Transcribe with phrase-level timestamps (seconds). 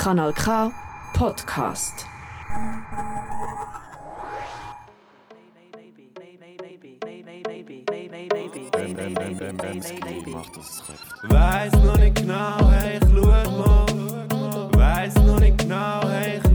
[0.00, 0.72] Kanal K
[1.12, 2.06] Podcast.
[11.28, 13.86] Weiß noch nicht genau, hey, ich schau mal.
[14.72, 16.49] Weiß noch nicht genau, hey, ich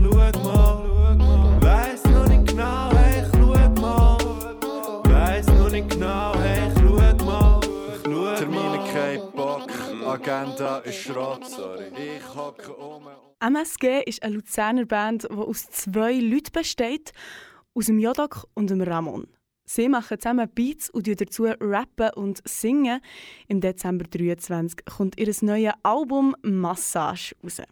[10.36, 11.46] Agenda ist Schrott.
[11.96, 13.08] Ich hocke um.
[13.40, 17.12] MSG ist eine Luzerner Band, die aus zwei Leuten besteht,
[17.74, 19.28] aus dem Jodok und dem Ramon.
[19.64, 23.00] Sie machen zusammen Beats und dazu rappen und singen.
[23.48, 27.62] Im Dezember 2023 kommt ihr neues Album Massage raus.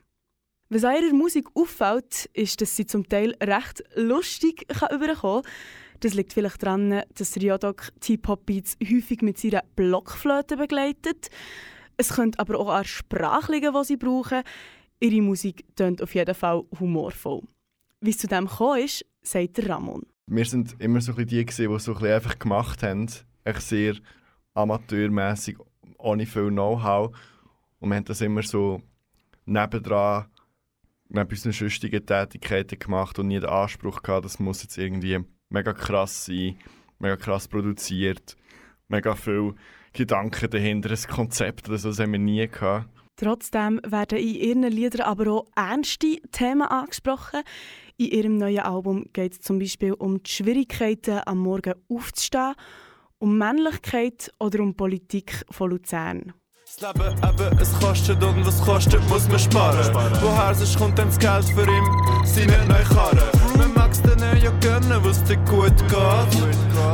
[0.70, 5.52] Was an ihrer Musik auffällt, ist, dass sie zum Teil recht lustig überkommen kann.
[6.00, 11.28] Das liegt vielleicht daran, dass Jodok die Hip-Hop-Beats häufig mit seiner Blockflöte begleitet.
[11.96, 14.42] Es könnte aber auch an Sprache liegen, die sie brauchen.
[15.00, 17.42] Ihre Musik tönt auf jeden Fall humorvoll.
[18.00, 20.06] Wie es zu dem gekommen ist, sagt Ramon.
[20.26, 23.10] Wir sind immer so ein die, die so ein einfach gemacht haben.
[23.44, 23.94] Echt sehr
[24.54, 25.58] amateurmässig,
[25.98, 27.14] ohne viel Know-how.
[27.80, 28.80] Und wir haben das immer so
[29.44, 30.26] nebendran,
[31.08, 35.20] neben unseren sonstigen Tätigkeiten gemacht und nie den Anspruch gehabt, das muss jetzt irgendwie
[35.50, 36.56] mega krass sein,
[36.98, 38.36] mega krass produziert,
[38.88, 39.54] mega viel
[39.94, 42.88] Gedanken dahinter, ein Konzept oder so, das haben wir nie gehabt.
[43.16, 47.42] Trotzdem werden in ihren Liedern aber auch ernste Themen angesprochen.
[47.96, 52.54] In ihrem neuen Album geht es zum Beispiel um die Schwierigkeiten, am Morgen aufzustehen,
[53.18, 56.32] um Männlichkeit oder um Politik von Luzern.
[56.66, 59.94] Das Leben eben, es kostet und was kostet, muss man sparen.
[60.20, 63.43] Woher sonst kommt denn das Geld für ihn, seine neue Karre?
[64.38, 66.42] Ja gönnen, was dir gut geht.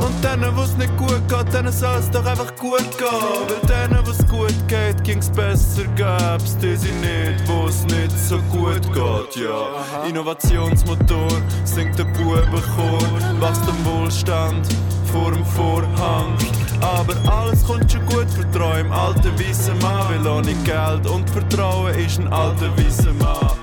[0.00, 3.08] Und denen, was nicht gut geht, denen soll es doch einfach gut gehen.
[3.48, 8.38] Weil denen, was gut geht, ging's besser, gäb's die sie nicht, wo es nicht so
[8.50, 10.04] gut geht, ja.
[10.08, 11.30] Innovationsmotor,
[11.64, 13.00] singt der Bubenchor,
[13.40, 14.66] wächst am Wohlstand
[15.12, 16.36] vor dem Vorhang.
[16.80, 20.06] Aber alles kommt schon gut, vertrau im alten weißen Mann.
[20.08, 23.59] Weil ohne Geld und Vertrauen ist ein alter weißer Mann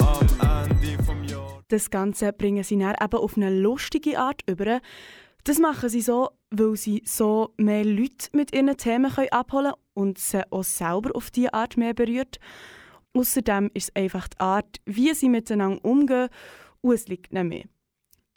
[1.70, 4.80] Das Ganze bringen sie dann eben auf eine lustige Art über.
[5.44, 9.84] Das machen sie so, weil sie so mehr Leute mit ihren Themen können abholen können
[9.94, 12.40] und sie auch selber auf diese Art mehr berührt.
[13.14, 16.30] Außerdem ist es einfach die Art, wie sie miteinander umgehen
[16.82, 17.64] und es liegt nicht mehr.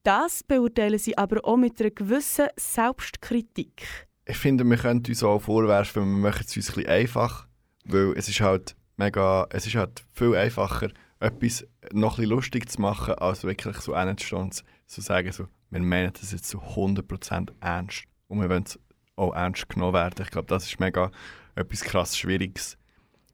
[0.02, 4.08] Das beurteilen sie aber auch mit einer gewissen Selbstkritik.
[4.24, 7.46] ich finde, wir können uns auch vorwerfen, wir machen es uns ein bisschen einfach,
[7.84, 10.88] weil es ist halt mega, es ist halt viel einfacher,
[11.20, 15.80] etwas noch bisschen lustig zu machen, als wirklich so hinzustehen und zu sagen, so, wir
[15.80, 18.78] meinen das jetzt zu 100% ernst und wir wollen es
[19.16, 20.22] auch ernst genommen werden.
[20.22, 21.10] Ich glaube, das ist mega
[21.54, 22.78] etwas krass Schwieriges,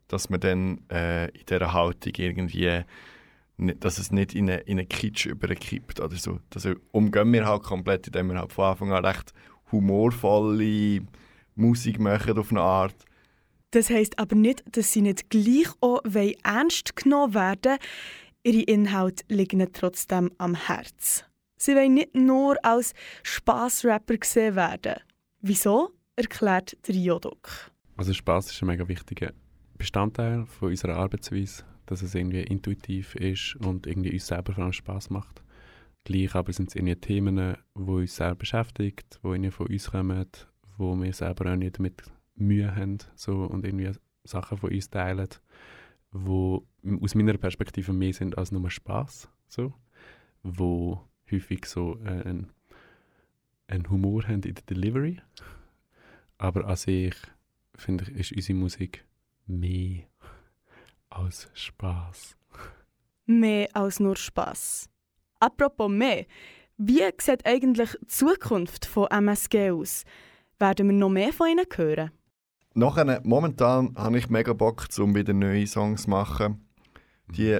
[0.08, 2.84] dass man dann äh, in dieser Haltung irgendwie
[3.58, 6.40] dass es nicht in einen in eine Kitsch überkippt oder so.
[6.50, 9.32] Das umgehen wir halt komplett, indem wir halt von Anfang an recht
[9.72, 11.00] humorvolle
[11.54, 12.94] Musik machen auf eine Art.
[13.76, 16.00] Das heisst aber nicht, dass sie nicht gleich auch
[16.44, 17.76] ernst genommen werden
[18.42, 21.26] Ihre Inhalte liegen trotzdem am Herz.
[21.58, 24.94] Sie wollen nicht nur als Spaßrapper gesehen werden.
[25.42, 25.90] Wieso?
[26.16, 27.70] erklärt der Jodok.
[27.98, 29.34] Also Spaß ist ein mega wichtiger
[29.76, 34.72] Bestandteil von unserer Arbeitsweise, dass es irgendwie intuitiv ist und irgendwie uns selber vor allem
[34.72, 35.42] Spaß macht.
[36.04, 40.26] Gleich aber sind es irgendwie Themen, die uns selber beschäftigt, die von uns kommen,
[40.78, 42.02] wo wir selber auch nicht damit
[42.36, 43.92] Mühe haben so, und irgendwie
[44.24, 45.28] Sachen von uns teilen,
[46.12, 46.58] die
[47.02, 49.72] aus meiner Perspektive mehr sind als nur Spaß, so,
[50.42, 52.44] wo häufig so äh,
[53.68, 55.18] einen Humor haben in der Delivery,
[56.38, 57.14] aber an sich
[57.74, 59.04] finde ich, ist unsere Musik
[59.46, 60.04] mehr
[61.10, 62.36] als Spaß.
[63.26, 64.88] Mehr als nur Spaß.
[65.40, 66.26] Apropos mehr,
[66.78, 70.04] wie sieht eigentlich die Zukunft von MSG aus?
[70.58, 72.10] Werden wir noch mehr von ihnen hören?
[72.78, 76.68] Nachher, momentan habe ich mega Bock, um wieder neue Songs zu machen.
[77.28, 77.58] Die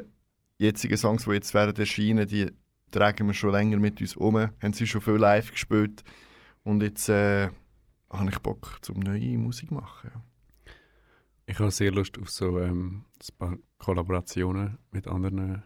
[0.58, 2.52] jetzigen Songs, die jetzt werden erscheinen, die
[2.90, 6.04] tragen wir schon länger mit uns um, haben sie schon viel live gespielt.
[6.64, 7.48] Und jetzt äh,
[8.10, 10.10] habe ich Bock, um neue Musik zu machen.
[10.12, 10.22] Ja.
[11.46, 15.62] Ich habe sehr Lust auf so ähm, ein paar Kollaborationen mit anderen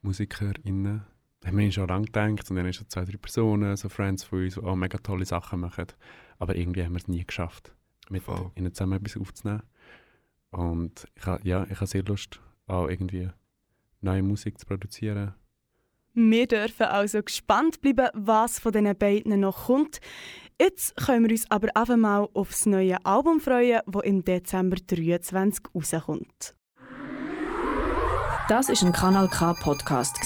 [0.00, 1.04] MusikerInnen.
[1.40, 4.24] Da haben wir schon lange gedacht und dann sind so zwei, drei Personen, so Friends
[4.24, 5.88] von uns, die auch mega tolle Sachen machen.
[6.38, 7.74] Aber irgendwie haben wir es nie geschafft,
[8.10, 8.50] mit Voll.
[8.56, 9.62] ihnen zusammen etwas aufzunehmen.
[10.50, 13.30] Und ich habe ja, ich habe sehr Lust, auch irgendwie
[14.00, 15.34] neue Musik zu produzieren.
[16.14, 20.00] Wir dürfen also gespannt bleiben, was von diesen beiden noch kommt.
[20.60, 24.76] Jetzt können wir uns aber einfach mal auf das neue Album freuen, das im Dezember
[24.76, 26.54] 23 rauskommt.
[28.48, 30.18] Das ist ein Kanal K Podcast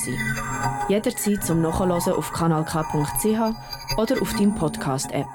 [0.88, 5.26] Jederzeit zum Nachhören auf kanalk.ch oder auf deinem Podcast App.